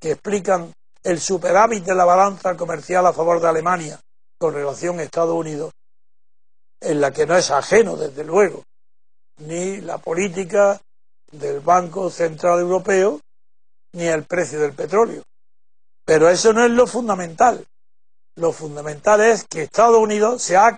que 0.00 0.12
explican 0.12 0.72
el 1.02 1.20
superávit 1.20 1.84
de 1.84 1.94
la 1.94 2.04
balanza 2.04 2.56
comercial 2.56 3.06
a 3.06 3.12
favor 3.12 3.40
de 3.40 3.48
Alemania 3.48 4.00
con 4.38 4.54
relación 4.54 4.98
a 4.98 5.02
Estados 5.02 5.34
Unidos, 5.34 5.72
en 6.80 7.00
la 7.00 7.12
que 7.12 7.26
no 7.26 7.36
es 7.36 7.50
ajeno, 7.50 7.96
desde 7.96 8.24
luego, 8.24 8.64
ni 9.38 9.80
la 9.80 9.98
política 9.98 10.80
del 11.30 11.60
Banco 11.60 12.10
Central 12.10 12.60
Europeo, 12.60 13.20
ni 13.94 14.04
el 14.04 14.24
precio 14.24 14.60
del 14.60 14.72
petróleo. 14.72 15.22
Pero 16.04 16.28
eso 16.28 16.52
no 16.52 16.64
es 16.64 16.70
lo 16.70 16.86
fundamental. 16.86 17.64
Lo 18.36 18.52
fundamental 18.52 19.20
es 19.20 19.44
que 19.48 19.62
Estados 19.62 19.98
Unidos 19.98 20.42
se 20.42 20.56
ha, 20.56 20.76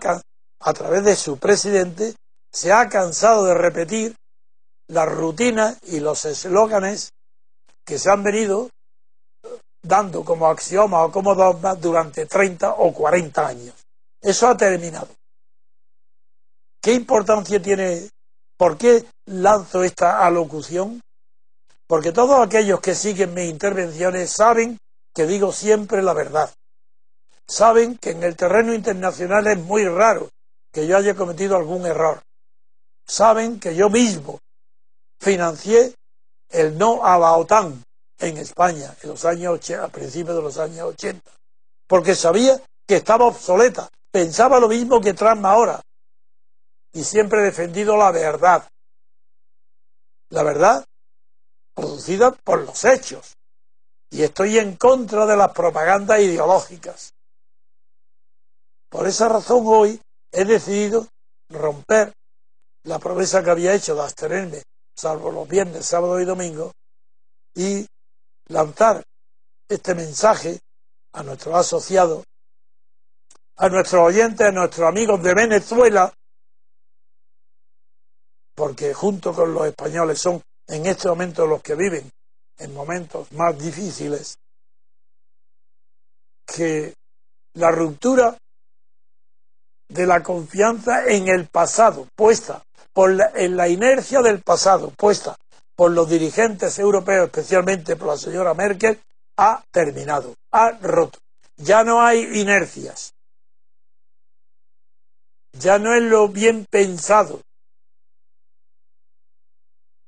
a 0.61 0.73
través 0.73 1.05
de 1.05 1.17
su 1.17 1.39
presidente, 1.39 2.15
se 2.53 2.73
ha 2.73 2.89
cansado 2.89 3.47
de 3.47 3.55
repetir 3.55 4.15
las 4.89 5.09
rutinas 5.09 5.79
y 5.85 6.01
los 6.01 6.25
eslóganes 6.25 7.13
que 7.85 7.99
se 7.99 8.11
han 8.11 8.23
venido 8.23 8.71
dando 9.83 10.25
como 10.25 10.47
axioma 10.47 11.05
o 11.05 11.13
como 11.13 11.35
dogma 11.35 11.75
durante 11.75 12.27
30 12.27 12.75
o 12.75 12.93
40 12.93 13.47
años. 13.47 13.75
Eso 14.21 14.49
ha 14.49 14.57
terminado. 14.57 15.09
¿Qué 16.81 16.93
importancia 16.93 17.61
tiene? 17.61 18.09
¿Por 18.57 18.77
qué 18.79 19.05
lanzo 19.27 19.85
esta 19.85 20.25
alocución? 20.25 21.01
Porque 21.87 22.13
todos 22.13 22.45
aquellos 22.45 22.81
que 22.81 22.95
siguen 22.95 23.35
mis 23.35 23.51
intervenciones 23.51 24.33
saben 24.33 24.79
que 25.15 25.27
digo 25.27 25.53
siempre 25.53 26.03
la 26.03 26.15
verdad. 26.15 26.51
Saben 27.47 27.99
que 27.99 28.11
en 28.11 28.23
el 28.23 28.37
terreno 28.37 28.73
internacional 28.73 29.47
es 29.47 29.59
muy 29.59 29.87
raro 29.87 30.31
que 30.73 30.87
yo 30.87 30.97
haya 30.97 31.15
cometido 31.15 31.57
algún 31.57 31.85
error. 31.85 32.23
Saben 33.07 33.61
que 33.61 33.75
yo 33.75 33.91
mismo 33.91 34.41
financié 35.25 35.95
el 36.51 36.77
no 36.77 37.05
a 37.05 37.19
la 37.19 37.33
OTAN 37.33 37.83
en 38.19 38.37
España 38.37 38.95
en 39.03 39.09
los 39.09 39.25
años 39.25 39.71
a 39.71 39.89
principios 39.89 40.37
de 40.37 40.43
los 40.43 40.59
años 40.59 40.89
80, 40.89 41.31
porque 41.89 42.15
sabía 42.15 42.61
que 42.87 42.97
estaba 42.97 43.25
obsoleta. 43.25 43.89
Pensaba 44.13 44.61
lo 44.61 44.69
mismo 44.69 45.01
que 45.01 45.15
Trump 45.15 45.45
ahora 45.47 45.81
y 46.93 47.03
siempre 47.03 47.41
he 47.41 47.45
defendido 47.45 47.97
la 47.97 48.13
verdad. 48.13 48.69
La 50.31 50.43
verdad 50.43 50.85
producida 51.75 52.31
por 52.31 52.61
los 52.63 52.85
hechos. 52.85 53.35
Y 54.11 54.23
estoy 54.23 54.59
en 54.59 54.77
contra 54.77 55.27
de 55.27 55.37
las 55.37 55.53
propagandas 55.53 56.21
ideológicas. 56.21 57.15
Por 58.89 59.09
esa 59.09 59.29
razón 59.29 59.63
hoy 59.65 60.01
he 60.31 60.45
decidido 60.45 61.09
romper 61.51 62.13
la 62.85 63.01
promesa 63.01 63.43
que 63.43 63.51
había 63.51 63.75
hecho 63.75 63.97
de 63.97 64.03
abstenerme 64.03 64.63
salvo 64.95 65.31
los 65.31 65.49
viernes, 65.49 65.87
sábado 65.87 66.21
y 66.21 66.25
domingo, 66.25 66.73
y 67.55 67.87
lanzar 68.49 69.03
este 69.69 69.95
mensaje 69.95 70.61
a 71.13 71.23
nuestros 71.23 71.55
asociados, 71.55 72.25
a 73.57 73.69
nuestros 73.69 74.03
oyentes, 74.03 74.47
a 74.47 74.53
nuestros 74.53 74.89
amigos 74.89 75.23
de 75.23 75.35
Venezuela, 75.35 76.13
porque 78.55 78.95
junto 78.95 79.33
con 79.33 79.53
los 79.53 79.67
españoles 79.67 80.21
son 80.21 80.43
en 80.67 80.87
este 80.87 81.09
momento 81.09 81.47
los 81.47 81.63
que 81.63 81.75
viven 81.75 82.11
en 82.59 82.75
momentos 82.75 83.31
más 83.33 83.59
difíciles, 83.59 84.39
que 86.47 86.95
la 87.55 87.71
ruptura 87.71 88.37
de 89.89 90.07
la 90.07 90.23
confianza 90.23 91.07
en 91.07 91.29
el 91.29 91.49
pasado 91.49 92.07
puesta 92.17 92.63
por 92.95 93.13
la, 93.13 93.31
en 93.35 93.57
la 93.57 93.69
inercia 93.69 94.23
del 94.23 94.41
pasado 94.41 94.91
puesta 94.97 95.37
por 95.77 95.91
los 95.91 96.09
dirigentes 96.09 96.79
europeos, 96.79 97.27
especialmente 97.27 97.97
por 97.97 98.09
la 98.09 98.17
señora 98.17 98.55
Merkel, 98.55 99.01
ha 99.37 99.63
terminado, 99.71 100.35
ha 100.53 100.71
roto. 100.71 101.19
Ya 101.57 101.83
no 101.83 102.01
hay 102.01 102.41
inercias. 102.41 103.13
Ya 105.59 105.79
no 105.79 105.95
es 105.95 106.03
lo 106.03 106.29
bien 106.29 106.67
pensado, 106.71 107.41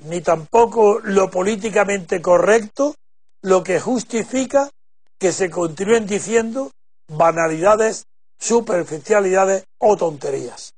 ni 0.01 0.21
tampoco 0.21 1.01
lo 1.01 1.31
políticamente 1.31 2.21
correcto 2.21 2.95
lo 3.43 3.63
que 3.63 3.81
justifica 3.81 4.71
que 5.19 5.33
se 5.33 5.51
continúen 5.51 6.07
diciendo 6.07 6.71
banalidades, 7.09 8.05
superficialidades 8.39 9.65
o 9.79 9.97
tonterías. 9.97 10.76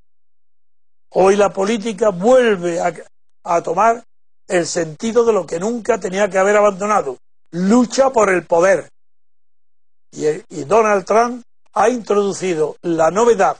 Hoy 1.11 1.35
la 1.35 1.51
política 1.51 2.09
vuelve 2.09 2.79
a, 2.79 3.61
tomar 3.61 4.03
el 4.47 4.67
sentido 4.67 5.25
de 5.25 5.33
lo 5.33 5.45
que 5.45 5.59
nunca 5.59 5.99
tenía 5.99 6.29
que 6.29 6.37
haber 6.37 6.57
abandonado, 6.57 7.17
lucha 7.51 8.11
por 8.11 8.29
el 8.29 8.45
poder. 8.45 8.89
Y, 10.11 10.27
y, 10.27 10.63
Donald 10.65 11.05
Trump 11.05 11.43
ha 11.73 11.89
introducido 11.89 12.75
la 12.81 13.11
novedad 13.11 13.57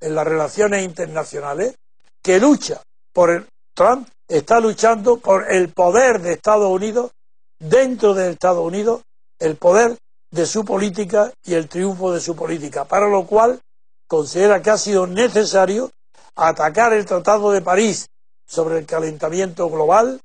en 0.00 0.14
las 0.14 0.26
relaciones 0.26 0.84
internacionales 0.84 1.74
que 2.22 2.38
lucha 2.38 2.82
por 3.12 3.30
el 3.30 3.46
Trump 3.74 4.08
está 4.26 4.60
luchando 4.60 5.18
por 5.18 5.50
el 5.50 5.70
poder 5.70 6.20
de 6.20 6.32
Estados 6.32 6.70
Unidos 6.70 7.12
dentro 7.58 8.14
de 8.14 8.30
Estados 8.30 8.64
Unidos, 8.64 9.02
el 9.38 9.56
poder 9.56 9.96
de 10.30 10.46
su 10.46 10.64
política 10.64 11.32
y 11.44 11.54
el 11.54 11.68
triunfo 11.68 12.12
de 12.12 12.20
su 12.20 12.36
política, 12.36 12.84
para 12.84 13.08
lo 13.08 13.26
cual 13.26 13.60
considera 14.06 14.62
que 14.62 14.70
ha 14.70 14.78
sido 14.78 15.06
necesario 15.06 15.90
atacar 16.38 16.92
el 16.92 17.04
Tratado 17.04 17.50
de 17.50 17.60
París 17.60 18.08
sobre 18.46 18.78
el 18.78 18.86
calentamiento 18.86 19.68
global, 19.68 20.20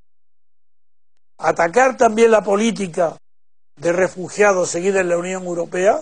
atacar 1.40 1.98
también 1.98 2.30
la 2.30 2.44
política 2.44 3.18
de 3.76 3.92
refugiados 3.92 4.70
seguida 4.70 5.02
en 5.02 5.10
la 5.10 5.18
Unión 5.18 5.44
Europea 5.44 6.02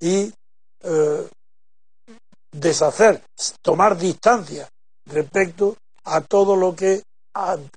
y 0.00 0.32
eh, 0.82 1.28
deshacer, 2.50 3.22
tomar 3.60 3.98
distancia 3.98 4.66
respecto 5.06 5.76
a 6.04 6.22
todo 6.22 6.56
lo 6.56 6.74
que 6.74 7.02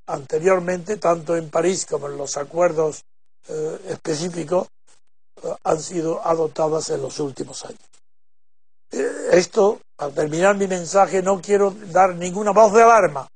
anteriormente, 0.08 0.98
tanto 0.98 1.36
en 1.36 1.50
París 1.50 1.86
como 1.86 2.08
en 2.08 2.18
los 2.18 2.38
acuerdos 2.38 3.04
eh, 3.50 3.80
específicos, 3.89 4.68
eh, 5.44 5.54
han 5.65 5.82
sido 5.82 6.26
adoptadas 6.26 6.89
en 6.89 7.02
los 7.02 7.20
últimos 7.20 7.63
años. 7.65 7.80
Esto, 9.32 9.82
al 9.98 10.14
terminar 10.14 10.56
mi 10.56 10.68
mensaje, 10.68 11.22
no 11.22 11.42
quiero 11.42 11.72
dar 11.72 12.16
ninguna 12.16 12.52
voz 12.52 12.74
de 12.74 12.84
alarma, 12.84 13.28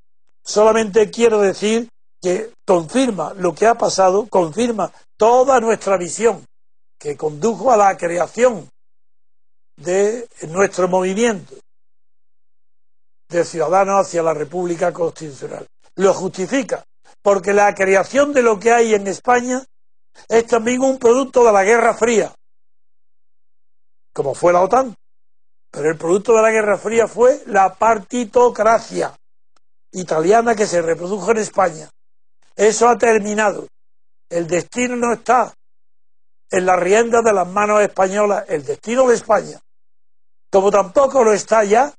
solamente 0.43 1.09
quiero 1.09 1.39
decir 1.39 1.89
que 2.21 2.51
confirma 2.65 3.33
lo 3.33 3.53
que 3.53 3.67
ha 3.67 3.75
pasado, 3.75 4.27
confirma 4.29 4.91
toda 5.17 5.59
nuestra 5.59 5.97
visión 5.97 6.43
que 6.99 7.15
condujo 7.15 7.71
a 7.71 7.77
la 7.77 7.97
creación 7.97 8.69
de 9.77 10.27
nuestro 10.49 10.87
movimiento 10.87 11.55
de 13.29 13.45
ciudadanos 13.45 14.05
hacia 14.05 14.23
la 14.23 14.33
República 14.33 14.91
Constitucional. 14.91 15.65
Lo 15.95 16.13
justifica, 16.13 16.83
porque 17.21 17.53
la 17.53 17.73
creación 17.73 18.33
de 18.33 18.41
lo 18.41 18.59
que 18.59 18.71
hay 18.71 18.93
en 18.93 19.07
España 19.07 19.63
es 20.27 20.47
también 20.47 20.81
un 20.81 20.97
producto 20.97 21.45
de 21.45 21.51
la 21.53 21.63
Guerra 21.63 21.93
Fría, 21.93 22.33
como 24.13 24.33
fue 24.33 24.51
la 24.51 24.61
OTAN. 24.61 24.93
Pero 25.71 25.89
el 25.89 25.97
producto 25.97 26.33
de 26.33 26.41
la 26.41 26.51
Guerra 26.51 26.77
Fría 26.77 27.07
fue 27.07 27.43
la 27.45 27.73
partitocracia 27.73 29.15
italiana 29.91 30.55
que 30.55 30.65
se 30.67 30.81
reprodujo 30.81 31.31
en 31.31 31.37
España. 31.37 31.89
Eso 32.55 32.87
ha 32.87 32.97
terminado. 32.97 33.67
El 34.29 34.47
destino 34.47 34.95
no 34.95 35.13
está 35.13 35.53
en 36.51 36.65
la 36.65 36.75
rienda 36.75 37.21
de 37.21 37.33
las 37.33 37.47
manos 37.47 37.81
españolas, 37.81 38.45
el 38.47 38.65
destino 38.65 39.07
de 39.07 39.15
España, 39.15 39.59
como 40.51 40.71
tampoco 40.71 41.23
lo 41.23 41.31
está 41.31 41.63
ya 41.63 41.93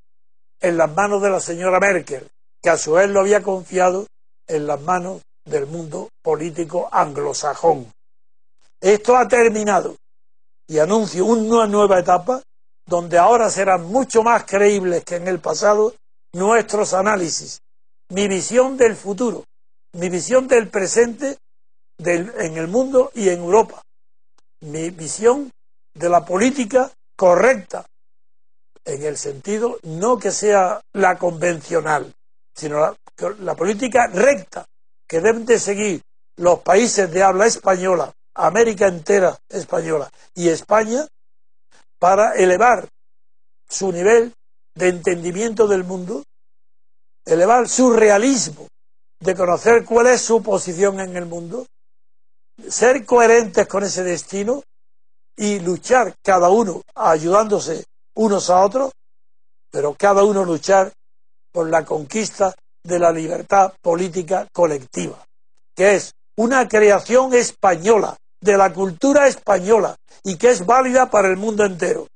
en 0.61 0.77
las 0.77 0.93
manos 0.93 1.23
de 1.23 1.31
la 1.31 1.41
señora 1.41 1.79
Merkel, 1.79 2.29
que 2.61 2.71
a 2.71 2.77
su 2.77 2.93
vez 2.93 3.09
lo 3.09 3.21
había 3.21 3.43
confiado 3.43 4.07
en 4.47 4.67
las 4.67 4.81
manos 4.81 5.23
del 5.45 5.67
mundo 5.67 6.09
político 6.23 6.89
anglosajón. 6.91 7.93
Esto 8.81 9.17
ha 9.17 9.29
terminado 9.29 9.97
y 10.67 10.79
anuncio 10.79 11.25
una 11.25 11.67
nueva 11.67 12.01
etapa 12.01 12.43
donde 12.91 13.19
ahora 13.19 13.49
serán 13.49 13.85
mucho 13.85 14.25
más 14.25 14.45
creíbles 14.45 15.05
que 15.05 15.15
en 15.15 15.29
el 15.29 15.39
pasado 15.39 15.95
nuestros 16.33 16.93
análisis, 16.93 17.61
mi 18.09 18.27
visión 18.27 18.77
del 18.77 18.97
futuro, 18.97 19.45
mi 19.93 20.09
visión 20.09 20.49
del 20.49 20.69
presente 20.69 21.39
en 22.05 22.57
el 22.57 22.67
mundo 22.67 23.13
y 23.15 23.29
en 23.29 23.39
Europa, 23.39 23.81
mi 24.63 24.91
visión 24.91 25.53
de 25.95 26.09
la 26.09 26.25
política 26.25 26.91
correcta, 27.17 27.87
en 28.85 29.05
el 29.05 29.17
sentido 29.17 29.79
no 29.85 30.19
que 30.19 30.33
sea 30.33 30.81
la 30.93 31.17
convencional, 31.17 32.13
sino 32.57 32.81
la, 32.81 32.97
la 33.39 33.55
política 33.55 34.09
recta 34.09 34.65
que 35.07 35.21
deben 35.21 35.47
de 35.47 35.61
seguir 35.61 36.03
los 36.39 36.59
países 36.61 37.09
de 37.13 37.23
habla 37.23 37.47
española, 37.47 38.13
América 38.35 38.89
entera 38.89 39.39
española 39.49 40.11
y 40.35 40.49
España, 40.49 41.07
para 42.01 42.35
elevar 42.35 42.89
su 43.69 43.93
nivel 43.93 44.33
de 44.75 44.89
entendimiento 44.89 45.69
del 45.69 45.85
mundo, 45.85 46.25
elevar 47.25 47.69
su 47.69 47.93
realismo 47.93 48.67
de 49.21 49.37
conocer 49.37 49.85
cuál 49.85 50.07
es 50.07 50.23
su 50.23 50.43
posición 50.43 50.99
en 50.99 51.17
el 51.17 51.27
mundo, 51.27 51.67
ser 52.69 53.05
coherentes 53.05 53.69
con 53.69 53.85
ese 53.85 54.03
destino 54.03 54.63
y 55.37 55.61
luchar 55.61 56.15
cada 56.23 56.49
uno 56.49 56.83
ayudándose 56.95 57.85
unos 58.15 58.49
a 58.51 58.65
otros, 58.65 58.93
pero 59.71 59.95
cada 59.95 60.25
uno 60.25 60.45
luchar 60.45 60.91
por 61.53 61.69
la 61.69 61.85
conquista 61.85 62.55
de 62.83 62.99
la 62.99 63.13
libertad 63.13 63.75
política 63.83 64.49
colectiva, 64.53 65.23
que 65.75 65.97
es 65.97 66.13
una 66.37 66.67
creación 66.67 67.35
española, 67.35 68.17
de 68.41 68.57
la 68.57 68.73
cultura 68.73 69.27
española, 69.27 69.97
y 70.25 70.37
que 70.37 70.51
es 70.51 70.65
válida 70.65 71.11
para 71.11 71.29
el 71.29 71.37
mundo 71.37 71.65
entero. 71.65 72.07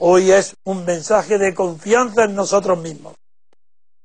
Hoy 0.00 0.30
es 0.30 0.54
un 0.64 0.84
mensaje 0.84 1.38
de 1.38 1.54
confianza 1.54 2.24
en 2.24 2.34
nosotros 2.34 2.78
mismos. 2.78 3.14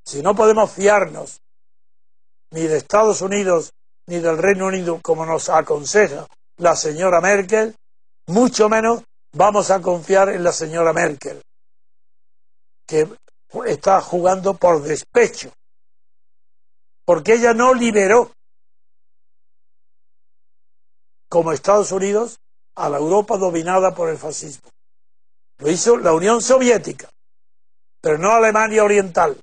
Si 0.06 0.22
no 0.22 0.36
podemos 0.36 0.72
fiarnos 0.72 1.40
ni 2.52 2.62
de 2.62 2.78
Estados 2.78 3.22
Unidos 3.22 3.72
ni 4.08 4.20
del 4.20 4.38
Reino 4.38 4.68
Unido 4.68 5.00
como 5.02 5.26
nos 5.26 5.50
aconseja 5.50 6.28
la 6.58 6.76
señora 6.76 7.22
Merkel, 7.22 7.76
mucho 8.28 8.70
menos 8.70 9.04
vamos 9.34 9.72
a 9.72 9.82
confiar 9.82 10.30
en 10.30 10.44
la 10.44 10.52
señora 10.52 10.94
Merkel, 10.94 11.42
que 12.88 13.08
está 13.66 14.02
jugando 14.02 14.56
por 14.56 14.82
despecho, 14.82 15.52
porque 17.06 17.34
ella 17.34 17.54
no 17.54 17.74
liberó 17.74 18.33
como 21.34 21.52
Estados 21.52 21.92
Unidos 21.92 22.38
a 22.76 22.90
la 22.90 23.00
Europa 23.00 23.40
dominada 23.40 23.96
por 23.96 24.08
el 24.08 24.20
fascismo. 24.20 24.70
Lo 25.58 25.72
hizo 25.72 25.98
la 25.98 26.14
Unión 26.14 26.44
Soviética, 26.44 27.10
pero 28.00 28.20
no 28.20 28.34
Alemania 28.34 28.84
Oriental 28.84 29.36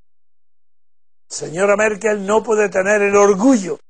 señora 1.29 1.76
Merkel 1.76 2.24
no 2.24 2.44
puede 2.44 2.68
tener 2.68 3.03
el 3.03 3.16
orgullo 3.16 3.81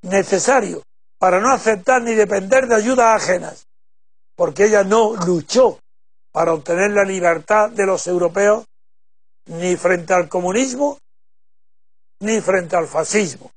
necesario 0.00 0.82
para 1.18 1.38
no 1.38 1.52
aceptar 1.52 2.00
ni 2.00 2.14
depender 2.14 2.66
de 2.66 2.76
ayudas 2.76 3.22
ajenas, 3.22 3.66
porque 4.34 4.64
ella 4.64 4.84
no 4.84 5.16
luchó 5.16 5.80
para 6.32 6.54
obtener 6.54 6.92
la 6.92 7.04
libertad 7.04 7.68
de 7.68 7.84
los 7.84 8.06
europeos 8.06 8.64
ni 9.48 9.76
frente 9.76 10.14
al 10.14 10.30
comunismo 10.30 10.96
ni 12.20 12.40
frente 12.40 12.74
al 12.74 12.86
fascismo. 12.86 13.50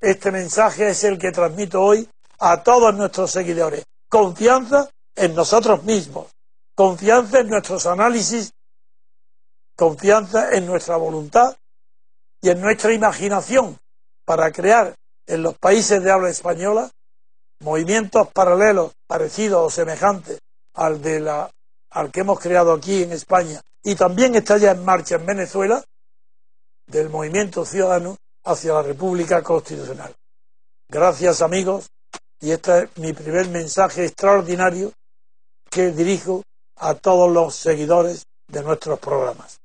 Este 0.00 0.30
mensaje 0.30 0.90
es 0.90 1.04
el 1.04 1.18
que 1.18 1.32
transmito 1.32 1.82
hoy 1.82 2.08
a 2.38 2.62
todos 2.62 2.94
nuestros 2.94 3.30
seguidores. 3.30 3.84
Confianza 4.08 4.88
en 5.16 5.34
nosotros 5.34 5.82
mismos, 5.84 6.28
confianza 6.74 7.40
en 7.40 7.48
nuestros 7.48 7.86
análisis 7.86 8.52
confianza 9.78 10.50
en 10.50 10.66
nuestra 10.66 10.96
voluntad 10.96 11.56
y 12.42 12.50
en 12.50 12.60
nuestra 12.60 12.92
imaginación 12.92 13.78
para 14.24 14.50
crear 14.50 14.96
en 15.24 15.42
los 15.44 15.56
países 15.56 16.02
de 16.02 16.10
habla 16.10 16.30
española 16.30 16.90
movimientos 17.60 18.26
paralelos, 18.32 18.92
parecidos 19.06 19.64
o 19.64 19.70
semejantes 19.70 20.40
al, 20.74 21.00
de 21.00 21.20
la, 21.20 21.48
al 21.90 22.10
que 22.10 22.20
hemos 22.20 22.40
creado 22.40 22.72
aquí 22.72 23.04
en 23.04 23.12
España 23.12 23.60
y 23.84 23.94
también 23.94 24.34
está 24.34 24.58
ya 24.58 24.72
en 24.72 24.84
marcha 24.84 25.14
en 25.14 25.26
Venezuela, 25.26 25.84
del 26.88 27.08
movimiento 27.08 27.64
ciudadano 27.64 28.16
hacia 28.48 28.72
la 28.72 28.82
República 28.82 29.42
Constitucional. 29.42 30.14
Gracias 30.90 31.42
amigos 31.42 31.90
y 32.40 32.50
este 32.50 32.84
es 32.84 32.88
mi 32.96 33.12
primer 33.12 33.48
mensaje 33.48 34.06
extraordinario 34.06 34.92
que 35.70 35.90
dirijo 35.90 36.42
a 36.76 36.94
todos 36.94 37.30
los 37.30 37.54
seguidores 37.54 38.24
de 38.50 38.62
nuestros 38.62 38.98
programas. 38.98 39.58